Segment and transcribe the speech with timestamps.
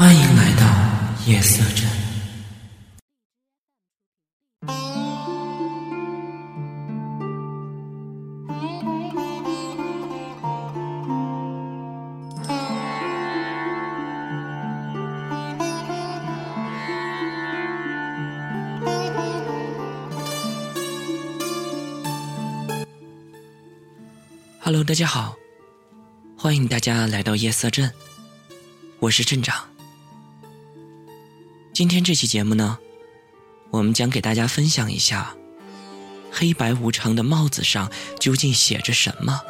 [0.00, 0.64] 欢迎来到
[1.26, 1.86] 夜色镇。
[24.60, 25.36] Hello，大家好，
[26.38, 27.92] 欢迎大家来到夜色镇，
[28.98, 29.69] 我是镇长。
[31.80, 32.78] 今天这期节目呢，
[33.70, 35.34] 我们将给大家分享一下
[36.30, 39.40] 黑白无常的帽子上究竟写着什么。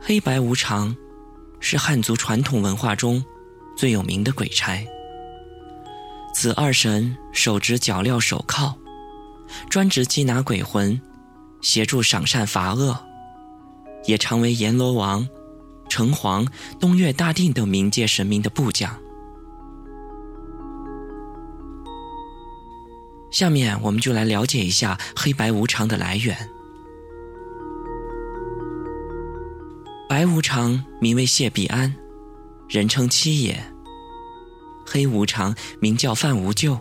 [0.00, 0.96] 黑白无常
[1.60, 3.24] 是汉族传统文化中
[3.78, 4.84] 最有名的鬼差。
[6.34, 8.74] 此二神手执脚镣手铐，
[9.70, 11.00] 专职缉拿鬼魂，
[11.60, 12.98] 协助赏善罚恶，
[14.04, 15.26] 也常为阎罗王、
[15.88, 16.44] 城隍、
[16.80, 18.92] 东岳大帝等冥界神明的部将。
[23.30, 26.36] 下面我们就来了解一下黑白无常的来源。
[30.08, 31.94] 白无常名为谢必安，
[32.68, 33.54] 人称七爷；
[34.90, 36.78] 黑无常名叫范无咎，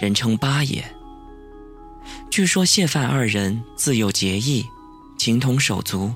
[0.00, 0.84] 人称八爷。
[2.28, 4.66] 据说谢范二人自幼结义，
[5.16, 6.12] 情同手足。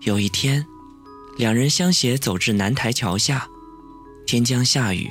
[0.00, 0.64] 有一天，
[1.36, 3.46] 两人相携走至南台桥下，
[4.26, 5.10] 天将下雨，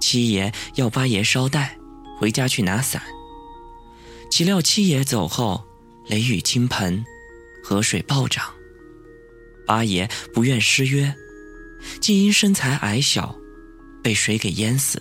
[0.00, 1.76] 七爷要八爷捎带
[2.18, 3.02] 回家去拿伞。
[4.30, 5.62] 岂料七爷走后，
[6.06, 7.04] 雷雨倾盆，
[7.62, 8.46] 河水暴涨。
[9.66, 11.14] 八爷不愿失约，
[12.00, 13.36] 竟因身材矮小，
[14.02, 15.00] 被水给淹死。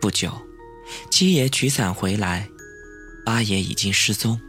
[0.00, 0.32] 不久，
[1.10, 2.48] 七爷取伞回来，
[3.24, 4.40] 八爷已经失踪。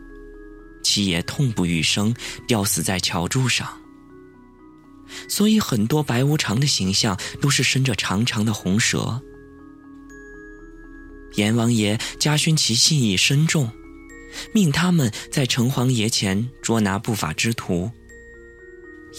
[0.84, 2.14] 七爷痛不欲生，
[2.48, 3.68] 吊死在桥柱上。
[5.28, 9.22] 所以，很多白无常的形象都是伸着长长的红蛇。
[11.36, 13.70] 阎王爷家勋其信义深重，
[14.54, 17.90] 命他们在城隍爷前捉拿不法之徒。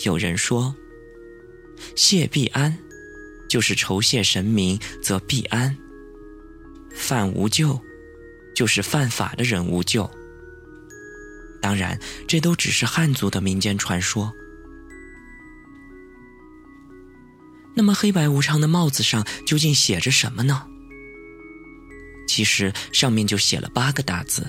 [0.04, 0.74] 有人说，
[1.96, 2.76] 谢必安，
[3.54, 5.72] 就是酬谢神明则必安；
[6.92, 7.80] 犯无咎，
[8.52, 10.10] 就是犯法的人无咎。
[11.62, 14.34] 当然，这都只是汉族的民间传说。
[17.76, 20.66] 那么，黑白无常的帽子上究竟写着什么呢？
[22.26, 24.44] 其实上面就写了八个大字：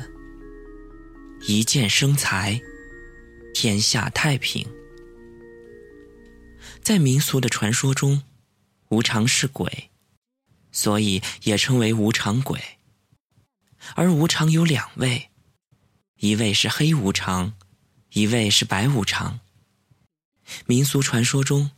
[1.42, 2.60] 一见生财，
[3.54, 4.68] 天下太平。
[6.82, 8.20] 在民俗的传说中，
[8.90, 9.90] 无常是鬼，
[10.72, 12.60] 所以也称为无常鬼。
[13.96, 15.30] 而无常有两位，
[16.18, 17.54] 一位是黑无常，
[18.14, 19.40] 一位是白无常。
[20.66, 21.72] 民俗传说中，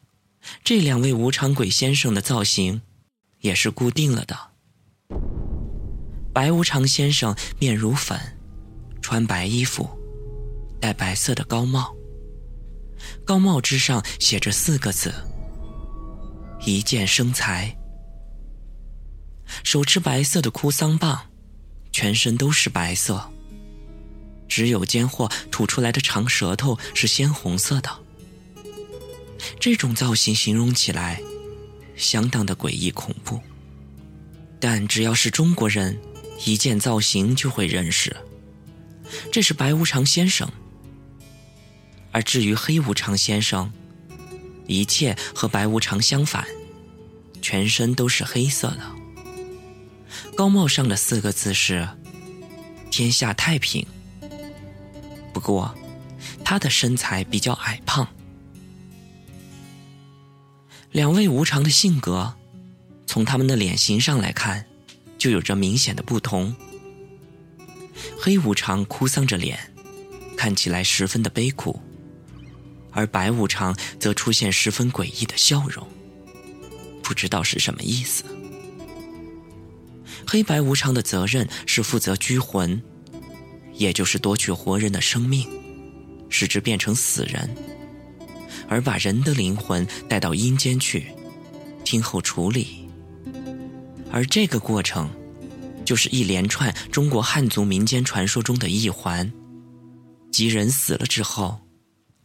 [0.64, 2.82] 这两位无常鬼先生的造型
[3.40, 4.38] 也是固定了的。
[6.34, 8.20] 白无常先生面如粉，
[9.02, 9.90] 穿白衣服，
[10.80, 11.96] 戴白色的高帽。
[13.26, 15.14] 高帽之上写着四个字
[16.68, 17.74] ：“一见生财。”
[19.64, 21.30] 手持白色的哭丧棒，
[21.94, 23.32] 全身都是白色，
[24.50, 27.90] 只有尖货吐出来的长舌头是鲜红色的。
[29.62, 31.22] 这种造型形容起来，
[31.96, 33.40] 相当的诡异恐怖。
[34.60, 35.98] 但只要是中国人，
[36.46, 38.14] 一见造型就会认识，
[39.32, 40.52] 这是白无常先生。
[42.12, 43.72] 而至于黑无常先生，
[44.66, 46.46] 一切和白无常相反，
[47.42, 48.82] 全身都是黑色的。
[50.36, 51.88] 高帽上的四个字是
[52.92, 53.86] “天下太平”。
[55.34, 55.74] 不过，
[56.44, 58.08] 他的身材比较矮胖。
[60.92, 62.34] 两位无常的性格，
[63.06, 64.66] 从他们的脸型上来看，
[65.18, 66.56] 就有着明显的不同。
[68.20, 69.60] 黑无常哭丧着脸，
[70.36, 71.80] 看起来十分的悲苦。
[72.92, 75.88] 而白无常则出现十分诡异的笑容，
[77.08, 78.26] 不知道是什么意思。
[80.28, 82.82] 黑白无常的责任是负责拘魂，
[83.76, 85.48] 也就是夺取活人的生命，
[86.28, 87.50] 使之变成死人，
[88.68, 91.08] 而把人的灵魂带到阴间去，
[91.86, 92.90] 听候处理。
[94.12, 95.10] 而这个过程，
[95.86, 99.32] 就是一连串中国汉族民间传说中的一环，
[100.30, 101.58] 即人死了之后。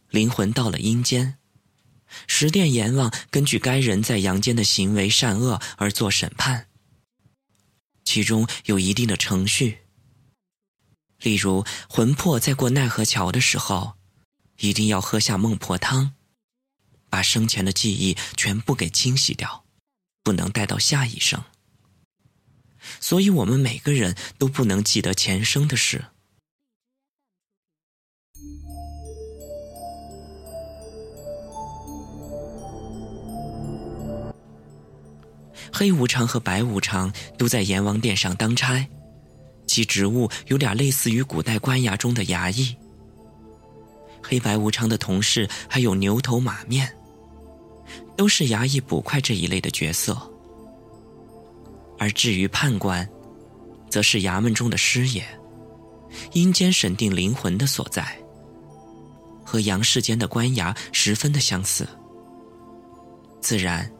[0.09, 1.35] 灵魂到了阴间，
[2.27, 6.67] 十殿阎王根据该人在阳间的行为善恶而做审判，
[8.03, 9.79] 其中有一定的程序。
[11.19, 13.93] 例如，魂魄在过奈何桥的时候，
[14.59, 16.13] 一定要喝下孟婆汤，
[17.09, 19.63] 把生前的记忆全部给清洗掉，
[20.21, 21.43] 不能带到下一生。
[22.99, 26.07] 所以，我们每个人都不能记得前生的事。
[35.73, 38.87] 黑无常和白无常都在阎王殿上当差，
[39.65, 42.75] 其职务有点类似于古代官衙中的衙役。
[44.21, 46.87] 黑白无常的同事还有牛头马面，
[48.15, 50.15] 都是衙役捕快这一类的角色。
[51.97, 53.07] 而至于判官，
[53.89, 55.23] 则是衙门中的师爷，
[56.33, 58.15] 阴间审定灵魂的所在，
[59.43, 61.87] 和阳世间的官衙十分的相似，
[63.41, 63.91] 自然。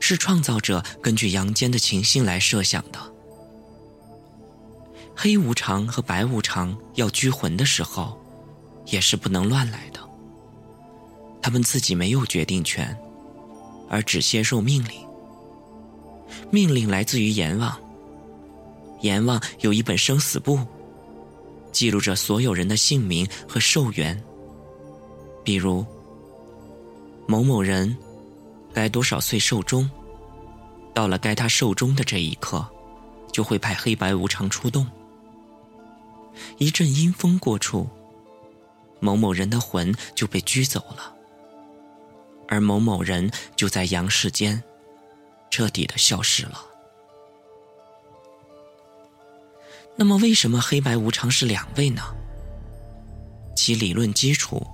[0.00, 2.98] 是创造者根据阳间的情形来设想的。
[5.14, 8.18] 黑无常和白无常要拘魂的时候，
[8.86, 10.00] 也是不能乱来的。
[11.40, 12.96] 他们自己没有决定权，
[13.88, 15.06] 而只接受命令。
[16.50, 17.74] 命令来自于阎王。
[19.00, 20.58] 阎王有一本生死簿，
[21.72, 24.22] 记录着所有人的姓名和寿元。
[25.44, 25.84] 比如
[27.26, 27.96] 某某人。
[28.76, 29.90] 该多少岁寿终？
[30.92, 32.62] 到了该他寿终的这一刻，
[33.32, 34.86] 就会派黑白无常出动。
[36.58, 37.88] 一阵阴风过处，
[39.00, 41.10] 某某人的魂就被拘走了，
[42.48, 44.62] 而某某人就在阳世间
[45.48, 46.60] 彻底的消失了。
[49.96, 52.02] 那么，为什么黑白无常是两位呢？
[53.56, 54.66] 其理论基础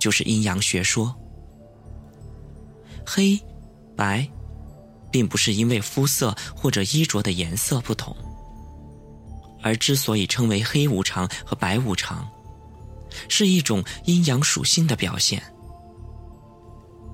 [0.00, 1.16] 就是阴阳学说。
[3.04, 3.40] 黑、
[3.96, 4.28] 白，
[5.10, 8.16] 并不是因为肤色或者衣着的颜色不同，
[9.62, 12.28] 而之所以称为黑无常和白无常，
[13.28, 15.42] 是一种阴阳属性的表现。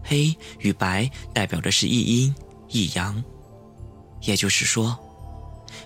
[0.03, 2.35] 黑与白代表的是一阴
[2.69, 3.23] 一阳，
[4.23, 4.97] 也就是说，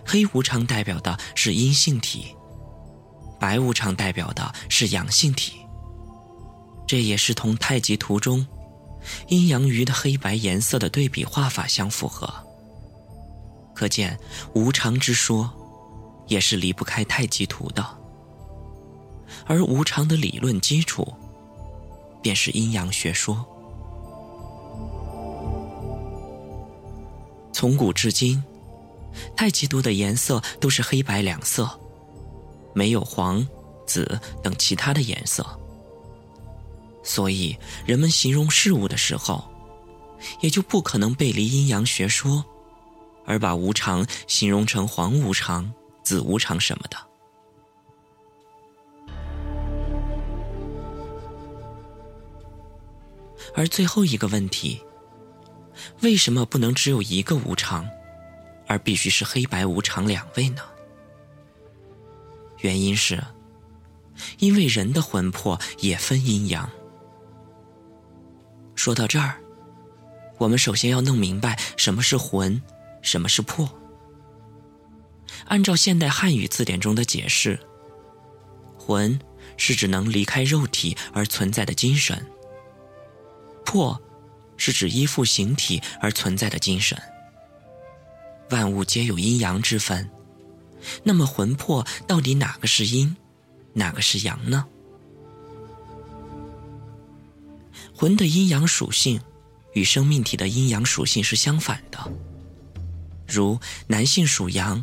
[0.04, 2.26] 黑无常代表的是阴性体，
[3.38, 5.54] 白无常代表的是阳性体。
[6.86, 8.46] 这也是同太极图中。
[9.28, 12.32] 阴阳鱼的黑白颜色的对比画法相符合，
[13.74, 14.18] 可见
[14.54, 15.50] 无常之说
[16.26, 17.84] 也是离不开太极图的。
[19.46, 21.06] 而无常的理论基础
[22.22, 23.44] 便是阴阳学说。
[27.52, 28.42] 从古至今，
[29.36, 31.68] 太极图的颜色都是黑白两色，
[32.74, 33.46] 没有黄、
[33.86, 35.59] 紫等其他的颜色。
[37.10, 39.42] 所以，人们形容事物的时候，
[40.40, 42.44] 也就不可能背离阴阳学说，
[43.26, 45.72] 而把无常形容成黄无常、
[46.04, 46.96] 紫无常什么的。
[53.56, 54.80] 而最后一个问题，
[56.02, 57.84] 为什么不能只有一个无常，
[58.68, 60.62] 而必须是黑白无常两位呢？
[62.60, 63.20] 原因是，
[64.38, 66.70] 因为人的魂魄也分阴阳。
[68.80, 69.36] 说到这儿，
[70.38, 72.62] 我们首先要弄明白什么是魂，
[73.02, 73.68] 什么是魄。
[75.48, 77.60] 按照现代汉语字典中的解释，
[78.78, 79.20] 魂
[79.58, 82.26] 是指能离开肉体而存在的精神，
[83.66, 84.00] 魄
[84.56, 86.98] 是指依附形体而存在的精神。
[88.48, 90.10] 万物皆有阴阳之分，
[91.02, 93.14] 那么魂魄到底哪个是阴，
[93.74, 94.64] 哪个是阳呢？
[98.00, 99.20] 魂的阴阳属性
[99.74, 102.10] 与生命体的阴阳属性是相反的。
[103.28, 104.82] 如男性属阳，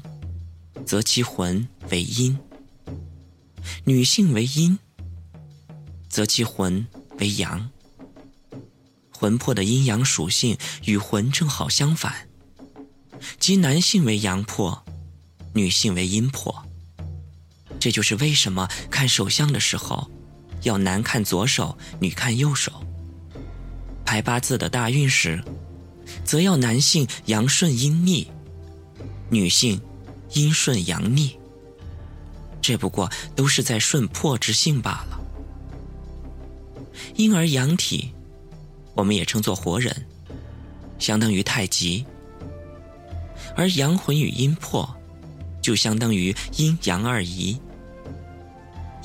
[0.86, 2.38] 则其魂为阴；
[3.86, 4.78] 女性为阴，
[6.08, 6.86] 则其魂
[7.18, 7.72] 为阳。
[9.10, 10.56] 魂魄的阴阳属性
[10.86, 12.30] 与魂正好相反，
[13.40, 14.86] 即男性为阳魄，
[15.56, 16.64] 女性为阴魄。
[17.80, 20.08] 这就是为什么看手相的时候，
[20.62, 22.84] 要男看左手，女看右手。
[24.08, 25.44] 排八字的大运时，
[26.24, 28.26] 则要男性阳顺阴逆，
[29.30, 29.82] 女性
[30.32, 31.38] 阴顺阳逆。
[32.62, 35.20] 这不过都是在顺破之性罢了。
[37.18, 38.10] 阴而阳体，
[38.94, 39.94] 我们也称作活人，
[40.98, 42.06] 相当于太极；
[43.58, 44.90] 而阳魂与阴魄，
[45.62, 47.60] 就相当于阴阳二仪，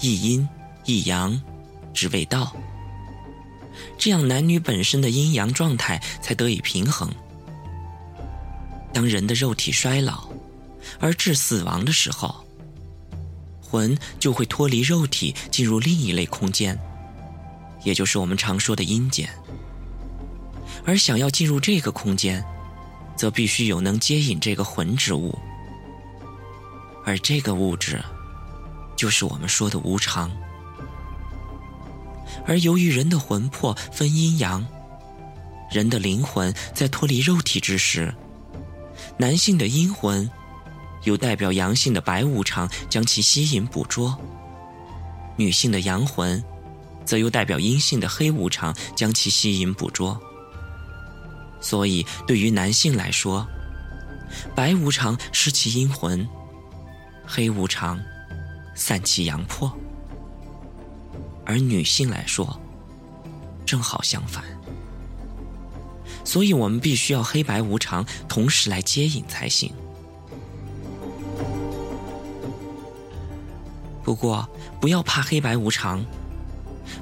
[0.00, 0.48] 一阴
[0.84, 1.42] 一阳，
[1.92, 2.54] 之谓道。
[3.98, 7.10] 这样男女本身的阴阳状态才得以平衡。
[8.92, 10.28] 当人的肉体衰老
[11.00, 12.44] 而致死亡的时候，
[13.60, 16.78] 魂就会脱离肉体，进入另一类空间，
[17.84, 19.28] 也就是我们常说的阴间。
[20.84, 22.44] 而想要进入这个空间，
[23.16, 25.38] 则必须有能接引这个魂之物，
[27.04, 28.02] 而这个物质，
[28.96, 30.30] 就是我们说的无常。
[32.46, 34.66] 而由于人的魂魄分阴阳，
[35.70, 38.14] 人的灵魂在脱离肉体之时，
[39.16, 40.28] 男性的阴魂
[41.04, 44.18] 由代表阳性的白无常将其吸引捕捉，
[45.36, 46.42] 女性的阳魂
[47.04, 50.20] 则由代表阴性的黑无常将其吸引捕捉。
[51.60, 53.46] 所以，对于男性来说，
[54.54, 56.26] 白无常失其阴魂，
[57.24, 58.02] 黑无常
[58.74, 59.70] 散其阳魄；
[61.44, 62.60] 而女性来说，
[63.66, 64.44] 正好相反。
[66.24, 69.72] 所以我们必须要黑白无常同时来接引才行。
[74.04, 74.48] 不过，
[74.80, 76.04] 不要怕黑白无常，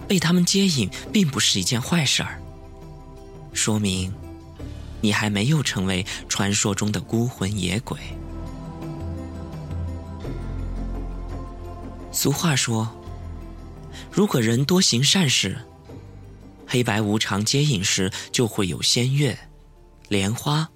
[0.06, 2.40] 被他们接引并不是一件坏事儿，
[3.52, 4.12] 说明。
[5.02, 7.98] 你还没有成为传说中的孤魂野鬼。
[12.12, 12.86] 俗话说
[14.10, 15.58] ：“如果人多行善事，
[16.66, 19.36] 黑白无常接引时就会有仙乐、
[20.08, 20.70] 莲花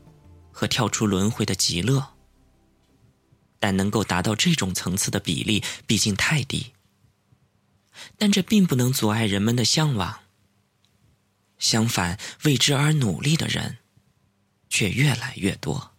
[0.50, 2.14] 和跳出轮回的极乐。”
[3.60, 6.72] 但能够达到这种层次的比例毕竟太低。
[8.18, 10.20] 但这并不能阻碍人们的向往。
[11.58, 13.78] 相反，为之而努力的人。
[14.74, 15.92] 却越来越多。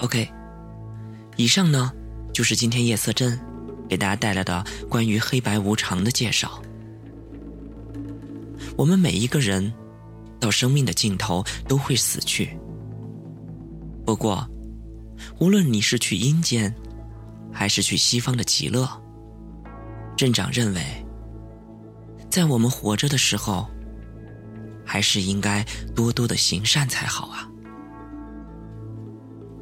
[0.00, 0.28] OK，
[1.36, 1.92] 以上呢
[2.32, 3.38] 就是今天夜色镇
[3.88, 6.60] 给大家带来的关于黑白无常的介绍。
[8.76, 9.72] 我们每一个人。
[10.40, 12.58] 到生命的尽头都会死去。
[14.06, 14.48] 不过，
[15.38, 16.74] 无论你是去阴间，
[17.52, 18.88] 还是去西方的极乐，
[20.16, 20.82] 镇长认为，
[22.30, 23.68] 在我们活着的时候，
[24.82, 25.62] 还是应该
[25.94, 27.46] 多多的行善才好啊。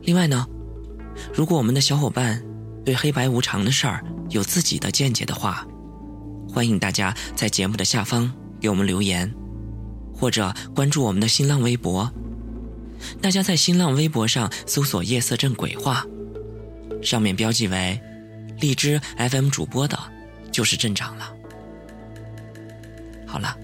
[0.09, 0.47] 另外呢，
[1.35, 2.43] 如果我们的小伙伴
[2.83, 5.67] 对黑白无常的事儿有自己的见解的话，
[6.49, 9.31] 欢迎大家在节目的下方给我们留言。
[10.15, 12.11] 或者关注我们的新浪微博，
[13.21, 16.07] 大家在新浪微博上搜索“夜色镇鬼话”，
[17.05, 18.01] 上面标记为
[18.61, 18.99] 荔枝
[19.31, 19.99] FM 主播的，
[20.51, 21.31] 就是镇长了。
[23.27, 23.55] 好了，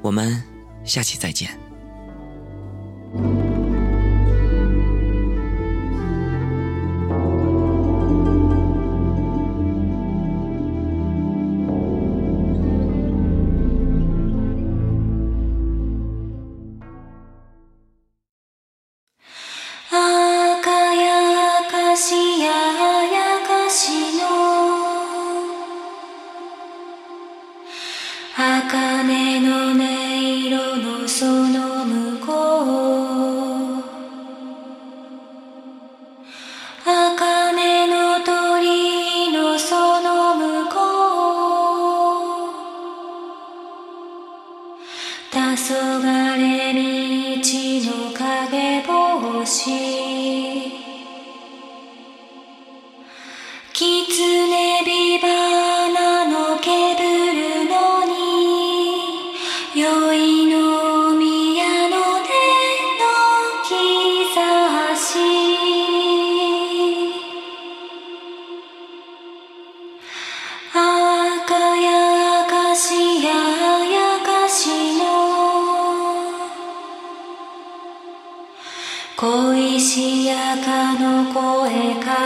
[0.00, 0.42] 我们
[0.84, 1.63] 下期再见。
[45.66, 47.48] 黄昏道
[47.86, 50.53] の影帽子。
[80.62, 82.23] かの名前